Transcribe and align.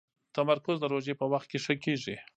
تمرکز 0.35 0.77
د 0.79 0.85
روژې 0.93 1.13
په 1.19 1.25
وخت 1.31 1.47
کې 1.51 1.59
ښه 1.63 1.73
کېږي. 1.83 2.15